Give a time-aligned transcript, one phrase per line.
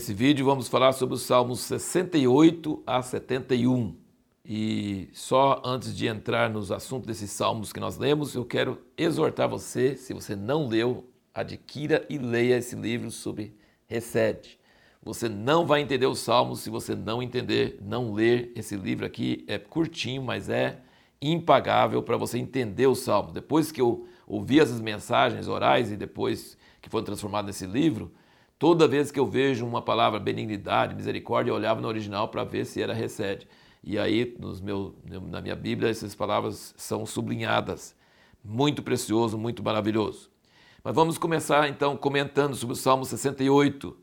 [0.00, 3.94] Nesse vídeo vamos falar sobre os Salmos 68 a 71.
[4.42, 9.46] E só antes de entrar nos assuntos desses salmos que nós lemos, eu quero exortar
[9.46, 13.54] você, se você não leu, adquira e leia esse livro sobre
[13.86, 14.58] Recede.
[15.02, 19.44] Você não vai entender os salmos se você não entender, não ler esse livro aqui.
[19.46, 20.80] É curtinho, mas é
[21.20, 23.34] impagável para você entender os salmos.
[23.34, 28.10] Depois que eu ouvi essas mensagens orais e depois que foram transformadas nesse livro,
[28.60, 32.66] Toda vez que eu vejo uma palavra benignidade, misericórdia, eu olhava no original para ver
[32.66, 33.48] se era recede.
[33.82, 34.94] E aí, nos meu,
[35.30, 37.96] na minha Bíblia, essas palavras são sublinhadas.
[38.44, 40.30] Muito precioso, muito maravilhoso.
[40.84, 43.96] Mas vamos começar então comentando sobre o Salmo 68.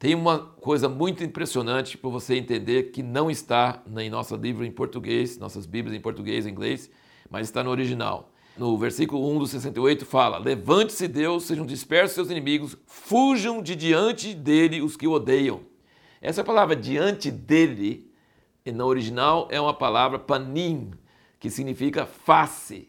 [0.00, 4.72] Tem uma coisa muito impressionante para você entender que não está em nosso livro em
[4.72, 6.90] português, nossas Bíblias em português e inglês,
[7.30, 12.30] mas está no original no versículo 1 do 68, fala: Levante-se Deus, sejam dispersos seus
[12.30, 15.60] inimigos, fujam de diante dele os que o odeiam.
[16.20, 18.10] Essa palavra diante dele,
[18.66, 20.90] no original, é uma palavra panim,
[21.38, 22.88] que significa face.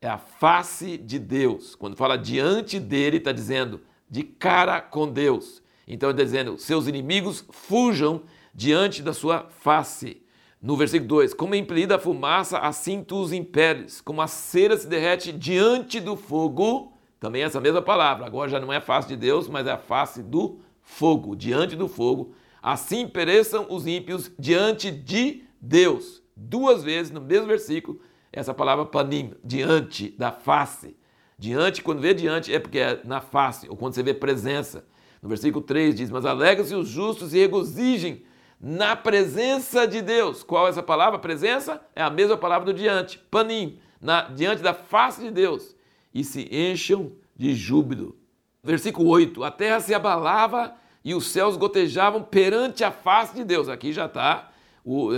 [0.00, 1.76] É a face de Deus.
[1.76, 5.62] Quando fala diante dele, está dizendo de cara com Deus.
[5.86, 8.22] Então está dizendo: seus inimigos fujam
[8.54, 10.21] diante da sua face.
[10.62, 14.76] No versículo 2: Como é impelida a fumaça, assim tu os impeles, como a cera
[14.76, 16.92] se derrete diante do fogo.
[17.18, 19.78] Também essa mesma palavra, agora já não é a face de Deus, mas é a
[19.78, 22.34] face do fogo, diante do fogo.
[22.62, 26.22] Assim pereçam os ímpios diante de Deus.
[26.36, 28.00] Duas vezes no mesmo versículo,
[28.32, 30.96] essa palavra panim, diante da face.
[31.38, 34.84] Diante, quando vê diante, é porque é na face, ou quando você vê presença.
[35.20, 38.24] No versículo 3 diz: Mas alegram-se os justos e regozijem
[38.62, 40.44] na presença de Deus.
[40.44, 41.18] Qual é essa palavra?
[41.18, 45.74] Presença é a mesma palavra do diante, panim, na, diante da face de Deus.
[46.14, 48.16] E se encham de júbilo.
[48.62, 50.74] Versículo 8: A terra se abalava
[51.04, 53.68] e os céus gotejavam perante a face de Deus.
[53.68, 54.52] Aqui já está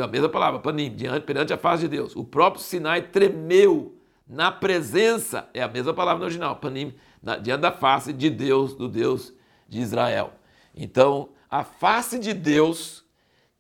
[0.03, 2.17] a mesma palavra, panim, diante, perante a face de Deus.
[2.17, 3.95] O próprio Sinai tremeu
[4.27, 8.75] na presença, é a mesma palavra no original, panim, na, diante da face de Deus,
[8.75, 9.35] do Deus
[9.69, 10.33] de Israel.
[10.75, 13.04] Então, a face de Deus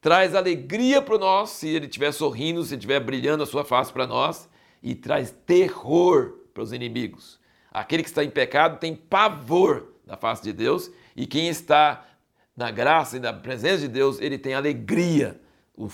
[0.04, 4.06] traz alegria para nós se ele estiver sorrindo, se estiver brilhando a sua face para
[4.06, 4.50] nós,
[4.82, 7.40] e traz terror para os inimigos.
[7.72, 12.06] Aquele que está em pecado tem pavor da face de Deus, e quem está
[12.54, 15.40] na graça e na presença de Deus, ele tem alegria.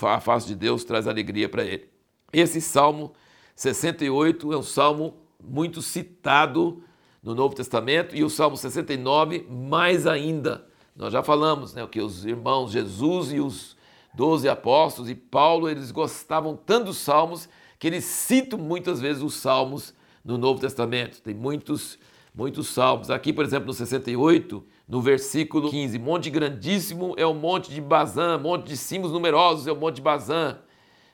[0.01, 1.89] A face de Deus traz alegria para ele.
[2.33, 3.13] Esse Salmo
[3.55, 6.83] 68 é um salmo muito citado
[7.23, 10.67] no Novo Testamento e o Salmo 69 mais ainda.
[10.93, 13.79] Nós já falamos né, que os irmãos Jesus e os
[14.13, 17.47] doze apóstolos e Paulo, eles gostavam tanto dos salmos
[17.79, 21.21] que eles citam muitas vezes os salmos no Novo Testamento.
[21.21, 21.97] Tem muitos,
[22.33, 23.09] muitos salmos.
[23.09, 28.37] Aqui, por exemplo, no 68, no versículo 15: Monte grandíssimo é o monte de Bazã,
[28.37, 30.59] monte de cimos numerosos é o monte de Bazã.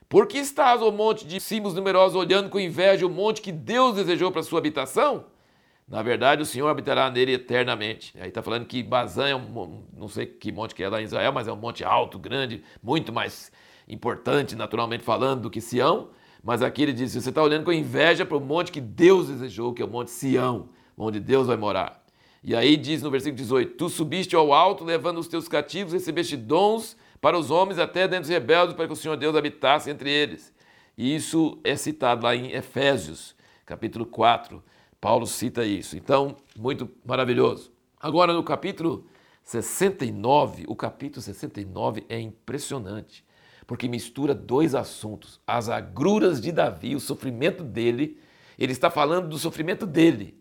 [0.09, 3.96] Por que estás, o monte de cimos numerosos, olhando com inveja o monte que Deus
[3.96, 5.25] desejou para sua habitação?
[5.87, 8.13] Na verdade, o Senhor habitará nele eternamente.
[8.19, 11.05] Aí está falando que Bazã é um, não sei que monte que é lá em
[11.05, 13.49] Israel, mas é um monte alto, grande, muito mais
[13.87, 16.09] importante, naturalmente falando, do que Sião.
[16.43, 19.73] Mas aqui ele diz: você está olhando com inveja para o monte que Deus desejou,
[19.73, 20.67] que é o monte Sião,
[20.97, 22.03] onde Deus vai morar.
[22.43, 26.35] E aí diz no versículo 18: Tu subiste ao alto, levando os teus cativos, recebeste
[26.35, 30.09] dons para os homens, até dentro dos rebeldes, para que o Senhor Deus habitasse entre
[30.11, 30.53] eles.
[30.97, 33.33] E isso é citado lá em Efésios,
[33.65, 34.61] capítulo 4
[35.00, 35.96] Paulo cita isso.
[35.96, 37.72] Então, muito maravilhoso.
[38.00, 39.06] Agora, no capítulo
[39.44, 43.24] 69, o capítulo 69 é impressionante,
[43.66, 48.19] porque mistura dois assuntos: as agruras de Davi, o sofrimento dele.
[48.59, 50.35] Ele está falando do sofrimento dele,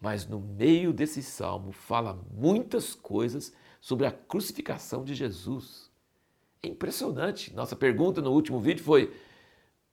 [0.00, 5.90] mas no meio desse salmo fala muitas coisas sobre a crucificação de Jesus.
[6.62, 7.54] É impressionante.
[7.54, 9.12] Nossa pergunta no último vídeo foi: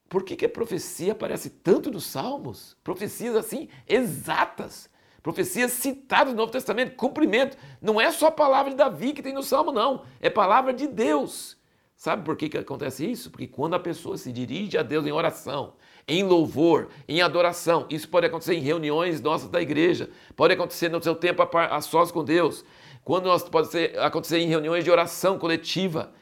[0.09, 2.77] por que, que a profecia aparece tanto nos Salmos?
[2.83, 4.89] Profecias assim exatas.
[5.21, 7.57] Profecias citadas no Novo Testamento, cumprimento.
[7.81, 10.03] Não é só a palavra de Davi que tem no Salmo, não.
[10.21, 11.57] É palavra de Deus.
[11.97, 13.31] Sabe por que, que acontece isso?
[13.31, 15.73] Porque quando a pessoa se dirige a Deus em oração,
[16.07, 21.01] em louvor, em adoração, isso pode acontecer em reuniões nossas da igreja, pode acontecer no
[21.01, 22.63] seu tempo a, a sós com Deus,
[23.03, 26.13] quando nós, pode ser, acontecer em reuniões de oração coletiva.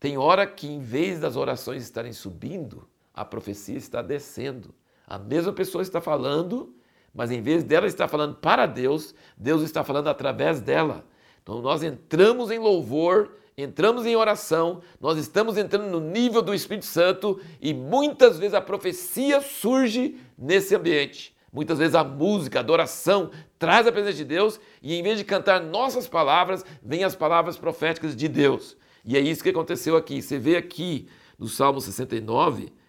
[0.00, 2.88] Tem hora que, em vez das orações estarem subindo,
[3.20, 4.74] a profecia está descendo.
[5.06, 6.74] A mesma pessoa está falando,
[7.14, 11.04] mas em vez dela estar falando para Deus, Deus está falando através dela.
[11.42, 16.86] Então nós entramos em louvor, entramos em oração, nós estamos entrando no nível do Espírito
[16.86, 21.36] Santo e muitas vezes a profecia surge nesse ambiente.
[21.52, 25.24] Muitas vezes a música, a adoração traz a presença de Deus e em vez de
[25.26, 28.78] cantar nossas palavras, vem as palavras proféticas de Deus.
[29.04, 30.22] E é isso que aconteceu aqui.
[30.22, 31.06] Você vê aqui
[31.38, 32.79] no Salmo 69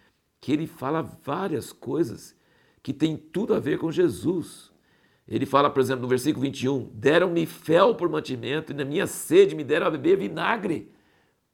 [0.42, 2.36] que ele fala várias coisas
[2.82, 4.72] que tem tudo a ver com Jesus.
[5.26, 9.54] Ele fala, por exemplo, no versículo 21, deram-me fel por mantimento e na minha sede
[9.54, 10.90] me deram a beber vinagre.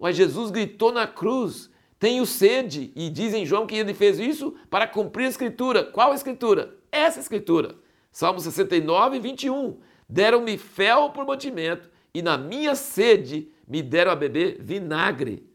[0.01, 4.55] Mas Jesus gritou na cruz, tenho sede, e diz em João que ele fez isso
[4.71, 5.85] para cumprir a escritura.
[5.85, 6.75] Qual a escritura?
[6.91, 7.75] Essa escritura.
[8.11, 9.77] Salmo 69, 21.
[10.09, 15.47] Deram-me fel por mantimento e na minha sede me deram a beber vinagre.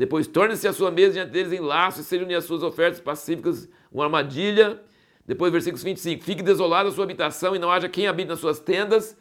[0.00, 3.68] Depois torne-se a sua mesa diante deles em laço e sejam as suas ofertas pacíficas
[3.92, 4.80] uma armadilha.
[5.26, 8.58] Depois, versículos 25: Fique desolada a sua habitação e não haja quem habite nas suas
[8.58, 9.14] tendas.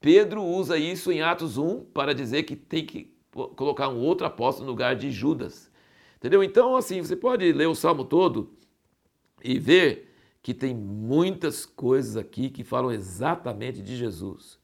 [0.00, 4.64] Pedro usa isso em Atos 1 para dizer que tem que colocar um outro apóstolo
[4.64, 5.70] no lugar de Judas.
[6.16, 6.42] Entendeu?
[6.42, 8.54] Então, assim, você pode ler o salmo todo
[9.44, 14.58] e ver que tem muitas coisas aqui que falam exatamente de Jesus.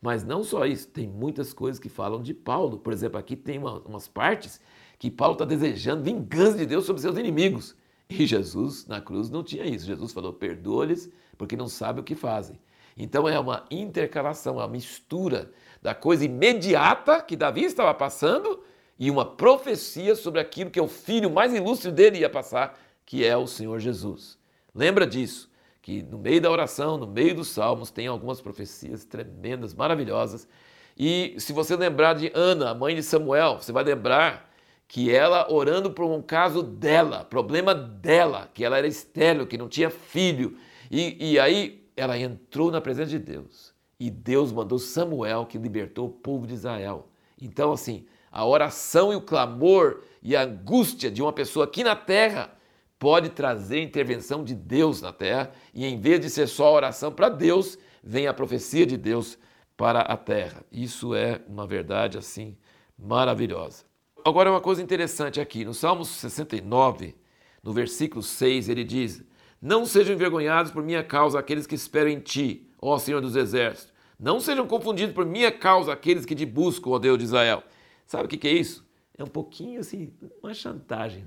[0.00, 2.78] Mas não só isso, tem muitas coisas que falam de Paulo.
[2.78, 4.60] Por exemplo, aqui tem uma, umas partes
[4.98, 7.76] que Paulo está desejando vingança de Deus sobre seus inimigos.
[8.08, 9.86] E Jesus na cruz não tinha isso.
[9.86, 12.58] Jesus falou: perdoa-lhes, porque não sabem o que fazem.
[12.96, 18.64] Então é uma intercalação, é uma mistura da coisa imediata que Davi estava passando
[18.98, 23.24] e uma profecia sobre aquilo que é o filho mais ilustre dele ia passar, que
[23.24, 24.36] é o Senhor Jesus.
[24.74, 25.48] Lembra disso,
[25.80, 30.48] que no meio da oração, no meio dos salmos, tem algumas profecias tremendas, maravilhosas.
[30.96, 34.47] E se você lembrar de Ana, a mãe de Samuel, você vai lembrar
[34.88, 39.68] que ela orando por um caso dela, problema dela, que ela era estéril, que não
[39.68, 40.56] tinha filho.
[40.90, 43.74] E, e aí ela entrou na presença de Deus.
[44.00, 47.08] E Deus mandou Samuel que libertou o povo de Israel.
[47.40, 51.94] Então, assim, a oração e o clamor e a angústia de uma pessoa aqui na
[51.94, 52.54] terra
[52.98, 55.52] pode trazer intervenção de Deus na terra.
[55.74, 59.36] E em vez de ser só oração para Deus, vem a profecia de Deus
[59.76, 60.62] para a terra.
[60.72, 62.56] Isso é uma verdade, assim,
[62.98, 63.87] maravilhosa.
[64.28, 67.14] Agora, uma coisa interessante aqui, no Salmo 69,
[67.62, 69.24] no versículo 6, ele diz:
[69.60, 73.94] Não sejam envergonhados por minha causa aqueles que esperam em ti, ó Senhor dos Exércitos.
[74.20, 77.62] Não sejam confundidos por minha causa aqueles que te buscam, ó Deus de Israel.
[78.04, 78.86] Sabe o que é isso?
[79.16, 81.24] É um pouquinho assim, uma chantagem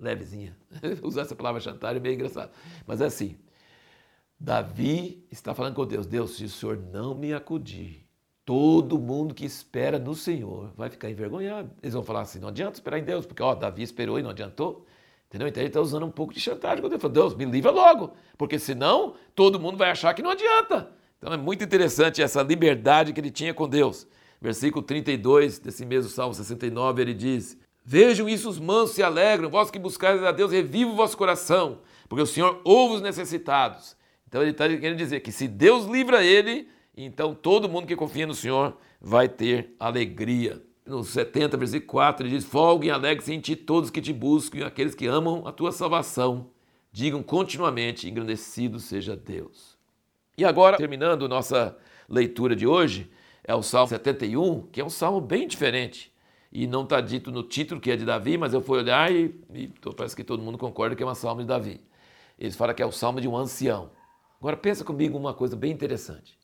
[0.00, 0.56] levezinha.
[1.00, 2.50] Usar essa palavra chantagem é meio engraçado.
[2.84, 3.38] Mas é assim:
[4.36, 8.04] Davi está falando com Deus: Deus, se o Senhor não me acudir,
[8.44, 11.70] Todo mundo que espera no Senhor vai ficar envergonhado.
[11.80, 14.30] Eles vão falar assim: não adianta esperar em Deus, porque ó, Davi esperou e não
[14.30, 14.84] adiantou.
[15.28, 15.48] Entendeu?
[15.48, 18.12] Então ele está usando um pouco de chantagem quando ele fala: Deus, me livra logo,
[18.36, 20.90] porque senão todo mundo vai achar que não adianta.
[21.18, 24.06] Então é muito interessante essa liberdade que ele tinha com Deus.
[24.40, 29.70] Versículo 32 desse mesmo Salmo 69, ele diz: Vejam isso, os mansos se alegram, vós
[29.70, 31.78] que buscais a Deus, reviva o vosso coração,
[32.08, 33.96] porque o Senhor ouve os necessitados.
[34.28, 38.26] Então ele está querendo dizer que se Deus livra ele, então todo mundo que confia
[38.26, 40.62] no Senhor vai ter alegria.
[40.84, 44.66] No 70, versículo 4, ele diz: Folguem e alegre-se em ti todos que te buscam
[44.66, 46.50] aqueles que amam a tua salvação.
[46.90, 49.78] Digam continuamente: engrandecido seja Deus.
[50.36, 51.76] E agora, terminando nossa
[52.08, 53.10] leitura de hoje,
[53.44, 56.12] é o Salmo 71, que é um salmo bem diferente.
[56.50, 59.34] E não está dito no título que é de Davi, mas eu fui olhar e,
[59.54, 61.80] e parece que todo mundo concorda que é um salmo de Davi.
[62.38, 63.90] Eles falam que é o salmo de um ancião.
[64.38, 66.36] Agora pensa comigo uma coisa bem interessante.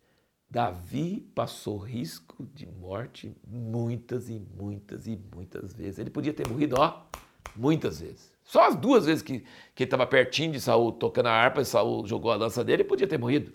[0.50, 5.98] Davi passou risco de morte muitas e muitas e muitas vezes.
[5.98, 7.02] Ele podia ter morrido, ó,
[7.54, 8.32] muitas vezes.
[8.42, 9.40] Só as duas vezes que,
[9.74, 12.82] que ele estava pertinho de Saul, tocando a harpa, e Saul jogou a lança dele,
[12.82, 13.52] ele podia ter morrido.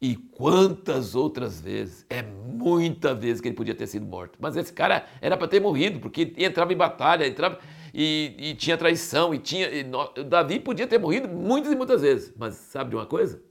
[0.00, 4.38] E quantas outras vezes, é muita vezes que ele podia ter sido morto.
[4.38, 7.58] Mas esse cara era para ter morrido, porque entrava em batalha, entrava
[7.94, 9.70] e, e tinha traição, e tinha.
[9.70, 12.34] E no, Davi podia ter morrido muitas e muitas vezes.
[12.36, 13.42] Mas sabe de uma coisa?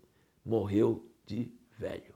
[0.46, 2.15] Morreu de velho.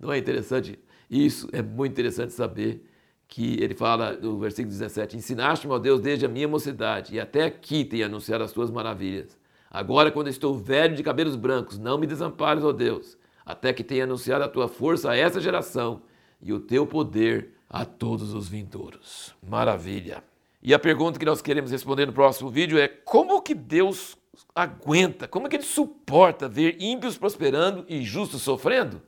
[0.00, 0.78] Não é interessante?
[1.10, 2.86] Isso é muito interessante saber
[3.28, 7.44] que ele fala no versículo 17: Ensinaste-me, ó Deus, desde a minha mocidade, e até
[7.44, 9.38] aqui tenho anunciado as tuas maravilhas.
[9.70, 13.16] Agora, quando estou velho de cabelos brancos, não me desampares, ó Deus,
[13.46, 16.02] até que tenha anunciado a tua força a essa geração
[16.42, 19.32] e o teu poder a todos os vindouros.
[19.46, 20.24] Maravilha.
[20.60, 24.16] E a pergunta que nós queremos responder no próximo vídeo é: como que Deus
[24.54, 29.00] aguenta, como que ele suporta ver ímpios prosperando e justos sofrendo?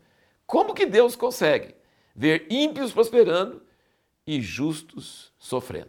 [0.53, 1.75] Como que Deus consegue
[2.15, 3.63] ver ímpios prosperando
[4.27, 5.89] e justos sofrendo?